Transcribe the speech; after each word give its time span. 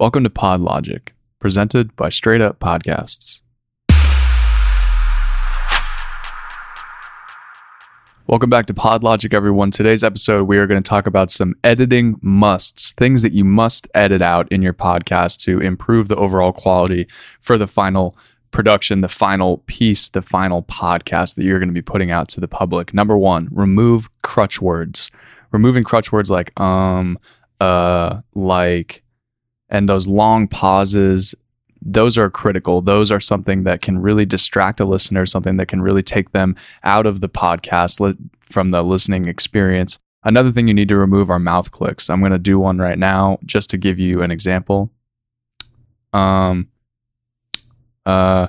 Welcome 0.00 0.22
to 0.22 0.30
Pod 0.30 0.60
Logic, 0.60 1.12
presented 1.40 1.96
by 1.96 2.08
Straight 2.08 2.40
Up 2.40 2.60
Podcasts. 2.60 3.40
Welcome 8.28 8.48
back 8.48 8.66
to 8.66 8.74
Pod 8.74 9.02
Logic, 9.02 9.34
everyone. 9.34 9.72
Today's 9.72 10.04
episode, 10.04 10.44
we 10.44 10.56
are 10.58 10.68
going 10.68 10.80
to 10.80 10.88
talk 10.88 11.08
about 11.08 11.32
some 11.32 11.56
editing 11.64 12.14
musts, 12.22 12.92
things 12.92 13.22
that 13.22 13.32
you 13.32 13.44
must 13.44 13.88
edit 13.92 14.22
out 14.22 14.46
in 14.52 14.62
your 14.62 14.72
podcast 14.72 15.40
to 15.40 15.58
improve 15.58 16.06
the 16.06 16.14
overall 16.14 16.52
quality 16.52 17.08
for 17.40 17.58
the 17.58 17.66
final 17.66 18.16
production, 18.52 19.00
the 19.00 19.08
final 19.08 19.64
piece, 19.66 20.10
the 20.10 20.22
final 20.22 20.62
podcast 20.62 21.34
that 21.34 21.42
you're 21.42 21.58
going 21.58 21.70
to 21.70 21.74
be 21.74 21.82
putting 21.82 22.12
out 22.12 22.28
to 22.28 22.40
the 22.40 22.46
public. 22.46 22.94
Number 22.94 23.18
one, 23.18 23.48
remove 23.50 24.08
crutch 24.22 24.62
words. 24.62 25.10
Removing 25.50 25.82
crutch 25.82 26.12
words 26.12 26.30
like 26.30 26.52
um, 26.60 27.18
uh, 27.60 28.20
like, 28.36 29.02
and 29.68 29.88
those 29.88 30.06
long 30.06 30.48
pauses. 30.48 31.34
Those 31.80 32.18
are 32.18 32.30
critical. 32.30 32.80
Those 32.80 33.10
are 33.10 33.20
something 33.20 33.62
that 33.64 33.82
can 33.82 33.98
really 34.00 34.26
distract 34.26 34.80
a 34.80 34.84
listener, 34.84 35.26
something 35.26 35.56
that 35.58 35.68
can 35.68 35.80
really 35.80 36.02
take 36.02 36.32
them 36.32 36.56
out 36.82 37.06
of 37.06 37.20
the 37.20 37.28
podcast 37.28 38.00
li- 38.00 38.16
from 38.40 38.70
the 38.72 38.82
listening 38.82 39.26
experience. 39.26 39.98
Another 40.24 40.50
thing 40.50 40.66
you 40.66 40.74
need 40.74 40.88
to 40.88 40.96
remove 40.96 41.30
are 41.30 41.38
mouth 41.38 41.70
clicks. 41.70 42.10
I'm 42.10 42.20
going 42.20 42.32
to 42.32 42.38
do 42.38 42.58
one 42.58 42.78
right 42.78 42.98
now 42.98 43.38
just 43.46 43.70
to 43.70 43.78
give 43.78 43.98
you 43.98 44.22
an 44.22 44.30
example. 44.30 44.90
Um, 46.12 46.68
uh, 48.04 48.48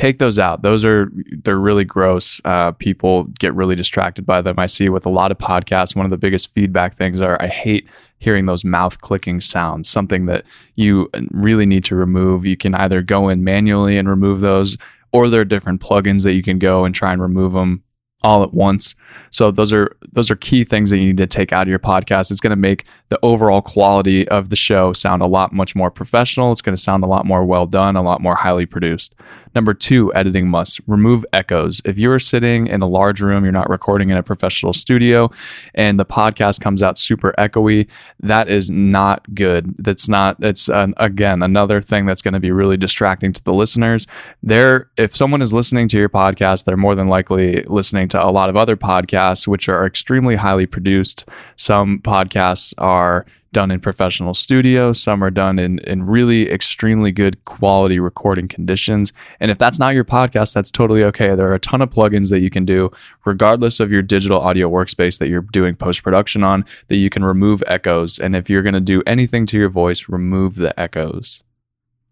take 0.00 0.18
those 0.18 0.38
out. 0.38 0.62
Those 0.62 0.82
are 0.82 1.12
they're 1.44 1.58
really 1.58 1.84
gross. 1.84 2.40
Uh, 2.46 2.72
people 2.72 3.24
get 3.38 3.54
really 3.54 3.76
distracted 3.76 4.24
by 4.24 4.40
them. 4.40 4.54
I 4.56 4.64
see 4.64 4.88
with 4.88 5.04
a 5.04 5.10
lot 5.10 5.30
of 5.30 5.36
podcasts. 5.36 5.94
One 5.94 6.06
of 6.06 6.10
the 6.10 6.16
biggest 6.16 6.54
feedback 6.54 6.94
things 6.96 7.20
are 7.20 7.36
I 7.38 7.48
hate 7.48 7.86
hearing 8.18 8.46
those 8.46 8.64
mouth 8.64 8.98
clicking 9.02 9.42
sounds. 9.42 9.90
Something 9.90 10.24
that 10.24 10.44
you 10.74 11.10
really 11.32 11.66
need 11.66 11.84
to 11.84 11.96
remove. 11.96 12.46
You 12.46 12.56
can 12.56 12.74
either 12.74 13.02
go 13.02 13.28
in 13.28 13.44
manually 13.44 13.98
and 13.98 14.08
remove 14.08 14.40
those, 14.40 14.78
or 15.12 15.28
there 15.28 15.42
are 15.42 15.44
different 15.44 15.82
plugins 15.82 16.22
that 16.22 16.32
you 16.32 16.42
can 16.42 16.58
go 16.58 16.86
and 16.86 16.94
try 16.94 17.12
and 17.12 17.20
remove 17.20 17.52
them 17.52 17.82
all 18.22 18.42
at 18.42 18.52
once. 18.52 18.94
So 19.30 19.50
those 19.50 19.72
are 19.72 19.96
those 20.12 20.30
are 20.30 20.36
key 20.36 20.64
things 20.64 20.90
that 20.90 20.98
you 20.98 21.06
need 21.06 21.18
to 21.18 21.26
take 21.26 21.52
out 21.52 21.62
of 21.62 21.68
your 21.68 21.78
podcast. 21.78 22.30
It's 22.30 22.40
going 22.40 22.50
to 22.50 22.56
make 22.56 22.86
the 23.08 23.18
overall 23.22 23.62
quality 23.62 24.28
of 24.28 24.48
the 24.48 24.56
show 24.56 24.92
sound 24.92 25.22
a 25.22 25.26
lot 25.26 25.52
much 25.52 25.74
more 25.74 25.90
professional. 25.90 26.52
It's 26.52 26.62
going 26.62 26.76
to 26.76 26.82
sound 26.82 27.04
a 27.04 27.06
lot 27.06 27.26
more 27.26 27.44
well 27.44 27.66
done, 27.66 27.96
a 27.96 28.02
lot 28.02 28.20
more 28.20 28.34
highly 28.34 28.66
produced. 28.66 29.14
Number 29.54 29.74
two, 29.74 30.12
editing 30.14 30.48
must 30.48 30.80
remove 30.86 31.24
echoes. 31.32 31.82
If 31.84 31.98
you 31.98 32.10
are 32.12 32.18
sitting 32.18 32.66
in 32.66 32.82
a 32.82 32.86
large 32.86 33.20
room, 33.20 33.44
you're 33.44 33.52
not 33.52 33.68
recording 33.68 34.10
in 34.10 34.16
a 34.16 34.22
professional 34.22 34.72
studio, 34.72 35.30
and 35.74 35.98
the 35.98 36.04
podcast 36.04 36.60
comes 36.60 36.82
out 36.82 36.98
super 36.98 37.34
echoey, 37.38 37.88
that 38.20 38.48
is 38.48 38.70
not 38.70 39.34
good. 39.34 39.74
That's 39.78 40.08
not, 40.08 40.36
it's 40.40 40.68
uh, 40.68 40.88
again 40.96 41.42
another 41.42 41.80
thing 41.80 42.06
that's 42.06 42.22
going 42.22 42.34
to 42.34 42.40
be 42.40 42.50
really 42.50 42.76
distracting 42.76 43.32
to 43.32 43.42
the 43.42 43.52
listeners. 43.52 44.06
There, 44.42 44.90
if 44.96 45.14
someone 45.14 45.42
is 45.42 45.52
listening 45.52 45.88
to 45.88 45.98
your 45.98 46.08
podcast, 46.08 46.64
they're 46.64 46.76
more 46.76 46.94
than 46.94 47.08
likely 47.08 47.62
listening 47.64 48.08
to 48.08 48.24
a 48.24 48.30
lot 48.30 48.48
of 48.48 48.56
other 48.56 48.76
podcasts, 48.76 49.46
which 49.46 49.68
are 49.68 49.86
extremely 49.86 50.36
highly 50.36 50.66
produced. 50.66 51.28
Some 51.56 51.98
podcasts 52.00 52.72
are 52.78 53.26
done 53.52 53.70
in 53.70 53.80
professional 53.80 54.34
studios, 54.34 55.00
some 55.02 55.22
are 55.24 55.30
done 55.30 55.58
in, 55.58 55.78
in 55.80 56.04
really 56.04 56.50
extremely 56.50 57.10
good 57.12 57.44
quality 57.44 57.98
recording 57.98 58.48
conditions. 58.48 59.12
And 59.40 59.50
if 59.50 59.58
that's 59.58 59.78
not 59.78 59.94
your 59.94 60.04
podcast, 60.04 60.54
that's 60.54 60.70
totally 60.70 61.02
okay. 61.04 61.34
There 61.34 61.48
are 61.48 61.54
a 61.54 61.60
ton 61.60 61.82
of 61.82 61.90
plugins 61.90 62.30
that 62.30 62.40
you 62.40 62.50
can 62.50 62.64
do, 62.64 62.90
regardless 63.24 63.80
of 63.80 63.90
your 63.90 64.02
digital 64.02 64.40
audio 64.40 64.70
workspace 64.70 65.18
that 65.18 65.28
you're 65.28 65.42
doing 65.42 65.74
post 65.74 66.02
production 66.02 66.44
on, 66.44 66.64
that 66.88 66.96
you 66.96 67.10
can 67.10 67.24
remove 67.24 67.62
echoes. 67.66 68.18
And 68.18 68.36
if 68.36 68.48
you're 68.48 68.62
going 68.62 68.74
to 68.74 68.80
do 68.80 69.02
anything 69.06 69.46
to 69.46 69.58
your 69.58 69.70
voice, 69.70 70.08
remove 70.08 70.54
the 70.54 70.78
echoes. 70.78 71.42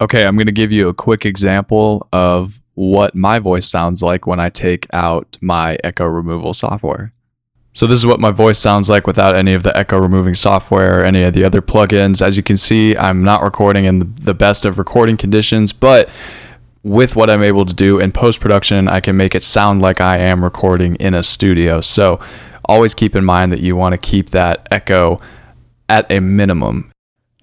Okay, 0.00 0.24
I'm 0.24 0.36
going 0.36 0.46
to 0.46 0.52
give 0.52 0.72
you 0.72 0.88
a 0.88 0.94
quick 0.94 1.26
example 1.26 2.08
of 2.12 2.60
what 2.74 3.14
my 3.14 3.38
voice 3.38 3.68
sounds 3.68 4.02
like 4.02 4.26
when 4.26 4.40
I 4.40 4.48
take 4.48 4.86
out 4.94 5.36
my 5.42 5.76
echo 5.84 6.06
removal 6.06 6.54
software. 6.54 7.12
So 7.72 7.86
this 7.86 7.98
is 7.98 8.06
what 8.06 8.18
my 8.18 8.32
voice 8.32 8.58
sounds 8.58 8.88
like 8.88 9.06
without 9.06 9.36
any 9.36 9.54
of 9.54 9.62
the 9.62 9.76
echo 9.76 9.98
removing 9.98 10.34
software 10.34 11.00
or 11.00 11.04
any 11.04 11.22
of 11.22 11.34
the 11.34 11.44
other 11.44 11.62
plugins. 11.62 12.20
As 12.20 12.36
you 12.36 12.42
can 12.42 12.56
see, 12.56 12.96
I'm 12.96 13.22
not 13.22 13.42
recording 13.42 13.84
in 13.84 14.14
the 14.16 14.34
best 14.34 14.64
of 14.64 14.76
recording 14.76 15.16
conditions, 15.16 15.72
but 15.72 16.08
with 16.82 17.14
what 17.14 17.30
I'm 17.30 17.42
able 17.42 17.64
to 17.66 17.74
do 17.74 18.00
in 18.00 18.10
post 18.10 18.40
production, 18.40 18.88
I 18.88 19.00
can 19.00 19.16
make 19.16 19.34
it 19.34 19.44
sound 19.44 19.82
like 19.82 20.00
I 20.00 20.18
am 20.18 20.42
recording 20.42 20.96
in 20.96 21.14
a 21.14 21.22
studio. 21.22 21.80
So 21.80 22.18
always 22.64 22.94
keep 22.94 23.14
in 23.14 23.24
mind 23.24 23.52
that 23.52 23.60
you 23.60 23.76
want 23.76 23.92
to 23.92 23.98
keep 23.98 24.30
that 24.30 24.66
echo 24.70 25.20
at 25.88 26.10
a 26.10 26.20
minimum. 26.20 26.90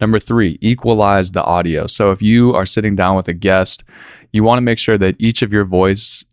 Number 0.01 0.19
three, 0.19 0.57
equalize 0.61 1.31
the 1.31 1.43
audio. 1.43 1.87
So 1.87 2.11
if 2.11 2.21
you 2.21 2.53
are 2.53 2.65
sitting 2.65 2.95
down 2.95 3.15
with 3.15 3.27
a 3.27 3.33
guest, 3.33 3.83
you 4.33 4.43
want 4.43 4.57
to 4.57 4.61
make 4.61 4.77
sure 4.77 4.97
that 4.97 5.15
each 5.19 5.41
of 5.41 5.53
your 5.53 5.65
voice 5.65 6.25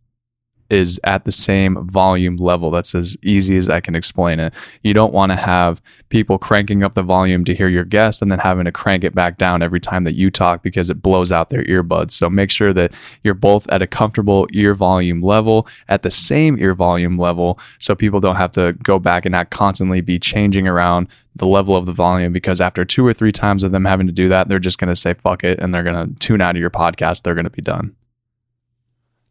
is 0.71 0.99
at 1.05 1.25
the 1.25 1.33
same 1.33 1.87
volume 1.87 2.37
level. 2.37 2.71
That's 2.71 2.95
as 2.95 3.17
easy 3.23 3.57
as 3.57 3.69
I 3.69 3.81
can 3.81 3.95
explain 3.95 4.41
it. 4.41 4.53
You 4.83 4.95
don't 4.95 5.13
want 5.13 5.33
to 5.33 5.37
have 5.37 5.83
people 6.09 6.39
cranking 6.39 6.83
up 6.83 6.95
the 6.95 7.03
volume 7.03 7.45
to 7.45 7.55
hear 7.55 7.69
your 7.69 7.85
guest 7.85 8.23
and 8.23 8.31
then 8.31 8.39
having 8.39 8.65
to 8.65 8.73
crank 8.73 9.05
it 9.05 9.15
back 9.15 9.37
down 9.37 9.63
every 9.63 9.81
time 9.81 10.05
that 10.05 10.15
you 10.15 10.31
talk 10.31 10.63
because 10.63 10.91
it 10.91 11.03
blows 11.03 11.31
out 11.31 11.51
their 11.51 11.65
earbuds. 11.65 12.13
So 12.13 12.31
make 12.31 12.51
sure 12.51 12.73
that 12.73 12.93
you're 13.23 13.35
both 13.35 13.69
at 13.69 13.83
a 13.83 13.87
comfortable 13.87 14.47
ear 14.53 14.75
volume 14.75 15.21
level, 15.21 15.67
at 15.89 16.03
the 16.03 16.11
same 16.11 16.59
ear 16.59 16.75
volume 16.75 17.19
level, 17.19 17.59
so 17.79 17.95
people 17.95 18.21
don't 18.21 18.37
have 18.37 18.53
to 18.53 18.75
go 18.83 18.99
back 18.99 19.25
and 19.25 19.33
not 19.33 19.51
constantly 19.51 20.01
be 20.01 20.19
changing 20.19 20.67
around 20.67 21.09
the 21.37 21.47
level 21.47 21.75
of 21.75 21.87
the 21.87 21.93
volume 21.93 22.33
because 22.33 22.61
after 22.61 22.85
two 22.85 23.07
or 23.07 23.13
three 23.13 23.33
times 23.33 23.65
of 23.65 23.73
them 23.73 23.85
having 23.85 24.07
to 24.07 24.13
do 24.13 24.29
that, 24.29 24.49
they're 24.49 24.59
just 24.59 24.79
going 24.79 24.89
to 24.89 24.97
say 24.97 25.15
fuck 25.15 25.43
it 25.45 25.59
and 25.59 25.75
they're 25.75 25.83
going 25.83 26.15
to 26.15 26.19
tune 26.21 26.41
out 26.41 26.55
of 26.55 26.61
your 26.61 26.71
podcast. 26.71 27.23
They're 27.23 27.35
going 27.35 27.45
to 27.45 27.51
be 27.51 27.63
done. 27.63 27.95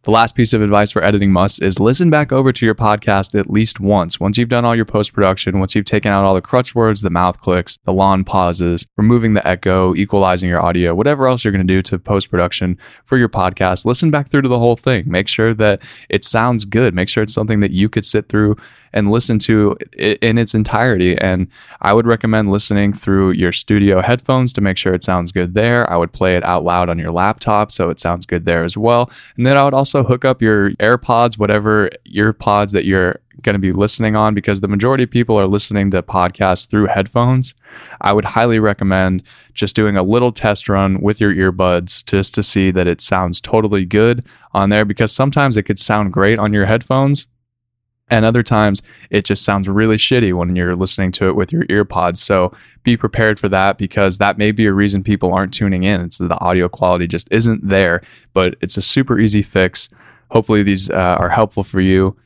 The 0.03 0.11
last 0.11 0.35
piece 0.35 0.51
of 0.51 0.61
advice 0.61 0.91
for 0.91 1.01
editing 1.01 1.31
must 1.31 1.61
is 1.61 1.79
listen 1.79 2.09
back 2.09 2.33
over 2.33 2.51
to 2.51 2.65
your 2.65 2.75
podcast 2.75 3.39
at 3.39 3.49
least 3.49 3.79
once. 3.79 4.19
Once 4.19 4.37
you've 4.37 4.49
done 4.49 4.65
all 4.65 4.75
your 4.75 4.83
post 4.83 5.13
production, 5.13 5.59
once 5.59 5.75
you've 5.75 5.85
taken 5.85 6.11
out 6.11 6.25
all 6.25 6.33
the 6.33 6.41
crutch 6.41 6.75
words, 6.75 7.03
the 7.03 7.09
mouth 7.09 7.39
clicks, 7.39 7.77
the 7.85 7.93
long 7.93 8.25
pauses, 8.25 8.85
removing 8.97 9.33
the 9.33 9.47
echo, 9.47 9.95
equalizing 9.95 10.49
your 10.49 10.61
audio, 10.61 10.93
whatever 10.93 11.25
else 11.25 11.45
you're 11.45 11.53
going 11.53 11.65
to 11.65 11.73
do 11.73 11.81
to 11.83 11.97
post 11.97 12.29
production 12.29 12.77
for 13.05 13.17
your 13.17 13.29
podcast, 13.29 13.85
listen 13.85 14.11
back 14.11 14.27
through 14.27 14.41
to 14.41 14.49
the 14.49 14.59
whole 14.59 14.75
thing. 14.75 15.09
Make 15.09 15.29
sure 15.29 15.53
that 15.53 15.81
it 16.09 16.25
sounds 16.25 16.65
good. 16.65 16.93
Make 16.93 17.07
sure 17.07 17.23
it's 17.23 17.33
something 17.33 17.61
that 17.61 17.71
you 17.71 17.87
could 17.87 18.03
sit 18.03 18.27
through 18.27 18.57
and 18.93 19.11
listen 19.11 19.39
to 19.39 19.75
in 19.97 20.37
its 20.37 20.53
entirety. 20.53 21.17
And 21.17 21.47
I 21.81 21.93
would 21.93 22.05
recommend 22.05 22.51
listening 22.51 22.93
through 22.93 23.31
your 23.31 23.51
studio 23.51 24.01
headphones 24.01 24.53
to 24.53 24.61
make 24.61 24.77
sure 24.77 24.93
it 24.93 25.03
sounds 25.03 25.31
good 25.31 25.55
there. 25.55 25.89
I 25.89 25.97
would 25.97 26.13
play 26.13 26.35
it 26.35 26.43
out 26.43 26.63
loud 26.63 26.89
on 26.89 26.99
your 26.99 27.11
laptop 27.11 27.71
so 27.71 27.89
it 27.89 27.99
sounds 27.99 28.25
good 28.25 28.45
there 28.45 28.63
as 28.63 28.77
well. 28.77 29.11
And 29.35 29.45
then 29.45 29.57
I 29.57 29.63
would 29.63 29.73
also 29.73 29.92
hook 30.01 30.25
up 30.25 30.41
your 30.41 30.71
AirPods, 30.71 31.37
whatever 31.37 31.89
ear 32.05 32.33
pods 32.33 32.71
that 32.71 32.85
you're 32.85 33.19
going 33.41 33.53
to 33.53 33.59
be 33.59 33.71
listening 33.71 34.15
on 34.15 34.33
because 34.33 34.61
the 34.61 34.67
majority 34.67 35.03
of 35.03 35.11
people 35.11 35.39
are 35.39 35.47
listening 35.47 35.91
to 35.91 36.01
podcasts 36.01 36.67
through 36.67 36.87
headphones. 36.87 37.53
I 38.01 38.13
would 38.13 38.25
highly 38.25 38.59
recommend 38.59 39.23
just 39.53 39.75
doing 39.75 39.97
a 39.97 40.03
little 40.03 40.31
test 40.31 40.69
run 40.69 41.01
with 41.01 41.19
your 41.19 41.33
earbuds 41.33 42.05
just 42.05 42.33
to 42.35 42.43
see 42.43 42.71
that 42.71 42.87
it 42.87 43.01
sounds 43.01 43.41
totally 43.41 43.85
good 43.85 44.25
on 44.53 44.69
there 44.69 44.85
because 44.85 45.11
sometimes 45.11 45.57
it 45.57 45.63
could 45.63 45.79
sound 45.79 46.13
great 46.13 46.39
on 46.39 46.53
your 46.53 46.65
headphones, 46.65 47.27
and 48.09 48.25
other 48.25 48.43
times 48.43 48.81
it 49.09 49.25
just 49.25 49.43
sounds 49.43 49.67
really 49.67 49.97
shitty 49.97 50.33
when 50.33 50.55
you're 50.55 50.75
listening 50.75 51.11
to 51.13 51.29
it 51.29 51.35
with 51.35 51.51
your 51.51 51.65
earpods. 51.65 52.17
So 52.17 52.53
be 52.83 52.95
prepared 52.97 53.39
for 53.39 53.49
that 53.49 53.77
because 53.77 54.17
that 54.17 54.37
may 54.37 54.51
be 54.51 54.65
a 54.65 54.73
reason 54.73 55.03
people 55.03 55.33
aren't 55.33 55.53
tuning 55.53 55.83
in. 55.83 56.01
It's 56.01 56.17
the 56.17 56.39
audio 56.39 56.67
quality 56.69 57.07
just 57.07 57.31
isn't 57.31 57.67
there, 57.67 58.01
but 58.33 58.55
it's 58.61 58.77
a 58.77 58.81
super 58.81 59.19
easy 59.19 59.41
fix. 59.41 59.89
Hopefully, 60.31 60.63
these 60.63 60.89
uh, 60.89 61.17
are 61.19 61.29
helpful 61.29 61.63
for 61.63 61.79
you. 61.79 62.17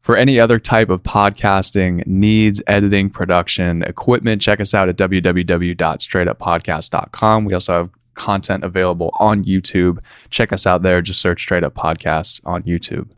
For 0.00 0.16
any 0.16 0.40
other 0.40 0.58
type 0.58 0.90
of 0.90 1.02
podcasting 1.02 2.06
needs, 2.06 2.62
editing, 2.66 3.10
production, 3.10 3.82
equipment, 3.82 4.40
check 4.40 4.58
us 4.58 4.72
out 4.72 4.88
at 4.88 4.96
www.straightuppodcast.com. 4.96 7.44
We 7.44 7.52
also 7.52 7.74
have 7.74 7.90
content 8.14 8.64
available 8.64 9.10
on 9.20 9.44
YouTube. 9.44 9.98
Check 10.30 10.50
us 10.52 10.66
out 10.66 10.80
there. 10.82 11.02
Just 11.02 11.20
search 11.20 11.42
Straight 11.42 11.62
Up 11.62 11.74
Podcasts 11.74 12.40
on 12.44 12.62
YouTube. 12.62 13.10